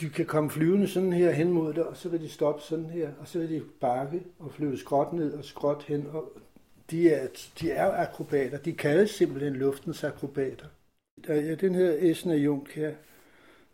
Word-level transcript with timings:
de 0.00 0.10
kan 0.10 0.26
komme 0.26 0.50
flyvende 0.50 0.88
sådan 0.88 1.12
her 1.12 1.30
hen 1.30 1.52
mod 1.52 1.74
det, 1.74 1.84
og 1.84 1.96
så 1.96 2.08
vil 2.08 2.20
de 2.20 2.28
stoppe 2.28 2.62
sådan 2.62 2.90
her, 2.90 3.10
og 3.20 3.28
så 3.28 3.38
vil 3.38 3.50
de 3.50 3.62
bakke 3.80 4.22
og 4.38 4.52
flyve 4.52 4.78
skråt 4.78 5.12
ned 5.12 5.32
og 5.32 5.44
skråt 5.44 5.84
hen. 5.88 6.06
Og 6.12 6.32
de 6.90 7.10
er, 7.10 7.28
de 7.60 7.70
er 7.70 7.90
akrobater. 7.92 8.58
De 8.58 8.72
kaldes 8.72 9.10
simpelthen 9.10 9.56
luftens 9.56 10.04
akrobater. 10.04 10.66
Ja, 11.28 11.54
den 11.54 11.74
her 11.74 11.96
Esna 11.98 12.34
Junk 12.34 12.74
her, 12.74 12.92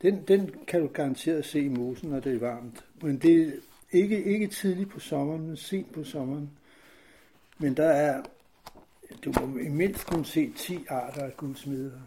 den, 0.03 0.23
den 0.29 0.51
kan 0.67 0.81
du 0.81 0.87
garanteret 0.87 1.45
se 1.45 1.61
i 1.61 1.69
mosen, 1.69 2.11
når 2.11 2.21
det 2.21 2.35
er 2.35 2.39
varmt. 2.39 2.85
Men 3.03 3.19
det 3.19 3.43
er 3.43 3.53
ikke, 3.93 4.25
ikke 4.25 4.47
tidligt 4.47 4.91
på 4.91 5.01
sommeren, 5.01 5.47
men 5.47 5.57
sent 5.57 5.93
på 5.93 6.05
sommeren. 6.05 6.51
Men 7.59 7.75
der 7.75 7.89
er, 7.89 8.23
du 9.25 9.33
må 9.41 9.47
mindst 9.71 10.07
kunne 10.07 10.27
se 10.27 10.53
10 10.57 10.85
arter 10.89 11.23
af 11.25 11.37
guldsmider. 11.37 12.01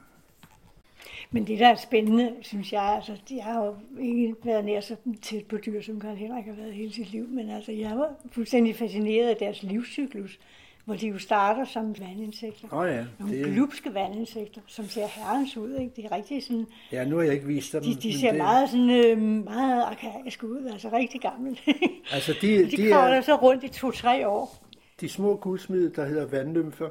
Men 1.32 1.48
det, 1.48 1.60
der 1.60 1.68
er 1.68 1.76
spændende, 1.76 2.36
synes 2.42 2.74
jeg, 2.74 2.82
altså, 2.82 3.16
jeg 3.32 3.44
har 3.44 3.66
jo 3.66 3.76
ikke 4.02 4.36
været 4.44 4.66
nær 4.66 4.82
så 4.82 4.96
tæt 5.22 5.46
på 5.46 5.58
dyr, 5.58 5.82
som 5.82 6.00
Karl 6.00 6.16
Henrik 6.16 6.46
har 6.46 6.54
været 6.54 6.74
hele 6.74 6.94
sit 6.94 7.12
liv, 7.12 7.28
men 7.30 7.50
altså, 7.50 7.72
jeg 7.72 7.98
var 7.98 8.10
fuldstændig 8.32 8.76
fascineret 8.76 9.30
af 9.30 9.38
deres 9.38 9.64
livscyklus, 9.64 10.40
hvor 10.86 10.96
de 10.96 11.08
jo 11.08 11.20
starter 11.20 11.66
som 11.66 11.96
vandinsekter. 12.00 12.68
Oh 12.72 12.88
ja. 12.88 13.06
Nogle 13.20 13.38
det... 13.38 13.54
glupske 13.54 13.94
vandinsekter, 13.94 14.62
som 14.68 14.90
ser 14.90 15.08
herrens 15.08 15.58
ud, 15.58 15.76
ikke? 15.76 15.92
Det 15.96 16.06
er 16.06 16.12
rigtig 16.12 16.44
sådan... 16.44 16.68
Ja, 16.92 17.06
nu 17.06 17.16
har 17.16 17.24
jeg 17.24 17.34
ikke 17.34 17.48
vist 17.48 17.74
dem. 17.74 17.84
De, 17.84 17.96
de 17.96 18.20
ser 18.20 18.30
det... 18.30 18.38
meget 18.38 18.70
sådan, 18.70 18.90
øh, 18.90 19.18
meget 19.44 19.84
arkaiske 19.84 20.48
ud, 20.48 20.70
altså 20.72 20.90
rigtig 20.94 21.22
gamle. 21.22 21.58
altså, 22.14 22.34
de, 22.42 22.48
de, 22.58 22.78
de 22.78 22.90
kravler 22.90 23.18
er... 23.18 23.22
så 23.22 23.36
rundt 23.36 23.64
i 23.64 23.68
to-tre 23.68 24.28
år. 24.28 24.64
De 25.02 25.10
små 25.10 25.36
guldsmide, 25.36 25.92
der 25.96 26.06
hedder 26.06 26.26
vandlymfer, 26.26 26.90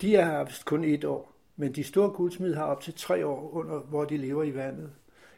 de 0.00 0.14
har 0.14 0.44
vist 0.44 0.64
kun 0.64 0.84
et 0.84 1.04
år. 1.04 1.37
Men 1.60 1.72
de 1.72 1.84
store 1.84 2.10
guldsmide 2.10 2.54
har 2.54 2.64
op 2.64 2.80
til 2.80 2.94
tre 2.94 3.26
år, 3.26 3.50
under, 3.52 3.78
hvor 3.78 4.04
de 4.04 4.16
lever 4.16 4.42
i 4.42 4.54
vandet, 4.54 4.90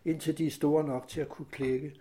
indtil 0.05 0.38
de 0.38 0.47
er 0.47 0.51
store 0.51 0.84
nok 0.84 1.09
til 1.09 1.20
at 1.20 1.28
kunne 1.28 1.47
klække. 1.51 1.95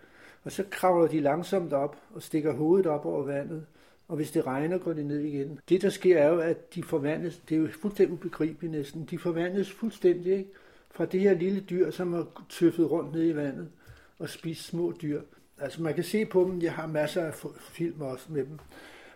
Og 0.44 0.52
så 0.52 0.64
kravler 0.70 1.08
de 1.08 1.20
langsomt 1.20 1.72
op 1.72 1.96
og 2.14 2.22
stikker 2.22 2.52
hovedet 2.52 2.86
op 2.86 3.06
over 3.06 3.22
vandet, 3.22 3.66
og 4.08 4.16
hvis 4.16 4.30
det 4.30 4.46
regner, 4.46 4.78
går 4.78 4.92
de 4.92 5.04
ned 5.04 5.20
igen. 5.20 5.60
Det, 5.68 5.82
der 5.82 5.88
sker, 5.88 6.18
er 6.18 6.28
jo, 6.28 6.38
at 6.38 6.74
de 6.74 6.82
forvandles, 6.82 7.38
det 7.48 7.54
er 7.56 7.60
jo 7.60 7.68
fuldstændig 7.80 8.12
ubegribeligt 8.12 8.72
næsten, 8.72 9.04
de 9.10 9.18
forvandles 9.18 9.72
fuldstændig 9.72 10.32
ikke? 10.32 10.50
fra 10.90 11.04
det 11.04 11.20
her 11.20 11.34
lille 11.34 11.60
dyr, 11.60 11.90
som 11.90 12.12
har 12.12 12.44
tøffet 12.48 12.90
rundt 12.90 13.12
ned 13.12 13.28
i 13.28 13.36
vandet 13.36 13.68
og 14.18 14.28
spist 14.28 14.66
små 14.66 14.94
dyr. 15.02 15.22
Altså 15.58 15.82
man 15.82 15.94
kan 15.94 16.04
se 16.04 16.24
på 16.24 16.44
dem, 16.44 16.62
jeg 16.62 16.72
har 16.72 16.86
masser 16.86 17.24
af 17.24 17.34
film 17.58 18.00
også 18.00 18.32
med 18.32 18.44
dem, 18.44 18.58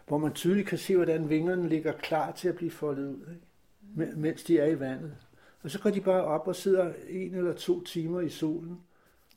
hvor 0.09 0.19
man 0.19 0.33
tydeligt 0.33 0.69
kan 0.69 0.79
se, 0.79 0.97
hvordan 0.97 1.29
vingerne 1.29 1.69
ligger 1.69 1.93
klar 1.93 2.33
til 2.33 2.49
at 2.49 2.57
blive 2.57 2.71
foldet 2.71 3.09
ud. 3.09 3.21
Ikke? 3.21 3.54
Mens 3.95 4.43
de 4.43 4.59
er 4.59 4.67
i 4.67 4.81
vandet. 4.81 5.17
Og 5.63 5.71
så 5.71 5.81
går 5.81 5.91
de 5.91 6.01
bare 6.01 6.25
op 6.25 6.49
og 6.49 6.57
sidder 6.57 6.93
en 7.09 7.35
eller 7.35 7.53
to 7.53 7.85
timer 7.85 8.21
i 8.21 8.29
solen. 8.29 8.81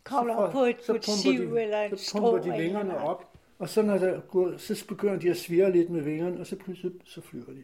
Kravler 0.03 0.35
op 0.35 0.51
på 0.51 0.63
et, 0.63 0.75
så 0.83 0.95
et 0.95 1.05
siv 1.05 1.55
de, 1.55 1.61
eller 1.61 1.77
et 1.77 1.99
Så 1.99 2.19
pumper 2.19 2.41
de 2.41 2.61
vingerne 2.61 2.89
eller 2.89 3.01
op, 3.01 3.33
og 3.59 3.69
så, 3.69 3.81
når 3.81 3.97
der 3.97 4.19
går, 4.19 4.57
så 4.57 4.85
begynder 4.87 5.19
de 5.19 5.29
at 5.29 5.37
svire 5.37 5.71
lidt 5.71 5.89
med 5.89 6.01
vingerne, 6.01 6.39
og 6.39 6.47
så 6.47 6.55
pludselig 6.55 6.91
så 7.05 7.21
flyver 7.21 7.53
de. 7.53 7.63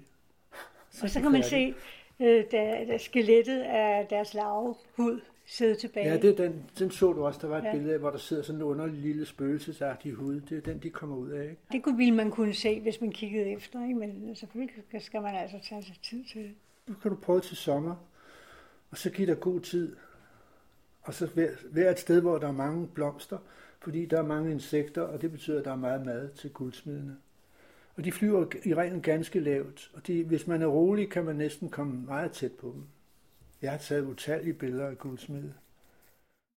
Så 0.91 1.05
og 1.05 1.09
så 1.09 1.21
kan 1.21 1.31
man 1.31 1.43
se, 1.43 1.73
øh, 2.19 2.43
da, 2.51 2.85
da 2.87 2.97
skelettet 2.97 3.59
af 3.61 4.07
deres 4.09 4.33
lavhud 4.33 5.21
sidde 5.45 5.75
tilbage. 5.75 6.07
Ja, 6.07 6.17
det 6.17 6.39
er 6.39 6.47
den, 6.47 6.63
den 6.79 6.91
så 6.91 7.13
du 7.13 7.25
også. 7.25 7.39
Der 7.41 7.47
var 7.47 7.57
et 7.57 7.63
ja. 7.63 7.71
billede 7.71 7.93
af, 7.93 7.99
hvor 7.99 8.09
der 8.09 8.17
sidder 8.17 8.43
sådan 8.43 8.61
en 8.61 8.63
underlig 8.63 8.99
lille 8.99 9.25
spøgelsesagtig 9.25 10.13
hud. 10.13 10.41
Det 10.41 10.57
er 10.57 10.61
den, 10.61 10.79
de 10.79 10.89
kommer 10.89 11.15
ud 11.15 11.29
af. 11.29 11.43
Ikke? 11.43 11.57
Det 11.71 11.83
kunne 11.83 11.97
ville 11.97 12.15
man 12.15 12.31
kunne 12.31 12.53
se, 12.53 12.79
hvis 12.79 13.01
man 13.01 13.11
kiggede 13.11 13.51
efter. 13.51 13.83
Ikke? 13.83 13.99
Men 13.99 14.35
selvfølgelig 14.35 15.01
skal 15.01 15.21
man 15.21 15.35
altså 15.35 15.59
tage 15.69 15.83
sig 15.83 15.95
tid 16.03 16.23
til 16.23 16.41
det. 16.41 16.55
Nu 16.87 16.93
kan 17.01 17.11
du 17.11 17.17
prøve 17.17 17.41
til 17.41 17.57
sommer, 17.57 17.95
og 18.91 18.97
så 18.97 19.09
giv 19.09 19.27
dig 19.27 19.39
god 19.39 19.59
tid. 19.59 19.95
Og 21.01 21.13
så 21.13 21.51
vær 21.71 21.91
et 21.91 21.99
sted, 21.99 22.21
hvor 22.21 22.37
der 22.37 22.47
er 22.47 22.51
mange 22.51 22.87
blomster, 22.87 23.37
fordi 23.79 24.05
der 24.05 24.17
er 24.17 24.25
mange 24.25 24.51
insekter, 24.51 25.01
og 25.01 25.21
det 25.21 25.31
betyder, 25.31 25.59
at 25.59 25.65
der 25.65 25.71
er 25.71 25.75
meget 25.75 26.05
mad 26.05 26.29
til 26.29 26.49
guldsmidene. 26.49 27.17
Og 27.95 28.03
de 28.03 28.11
flyver 28.11 28.45
i 28.65 28.73
reglen 28.73 29.01
ganske 29.01 29.39
lavt, 29.39 29.91
og 29.93 30.07
de, 30.07 30.23
hvis 30.23 30.47
man 30.47 30.61
er 30.61 30.67
rolig, 30.67 31.09
kan 31.09 31.25
man 31.25 31.35
næsten 31.35 31.69
komme 31.69 32.05
meget 32.05 32.31
tæt 32.31 32.51
på 32.51 32.71
dem. 32.75 32.83
Jeg 33.61 33.71
har 33.71 33.77
taget 33.77 34.05
utallige 34.05 34.53
billeder 34.53 34.87
af 34.87 34.97
guldsmede. 34.97 35.53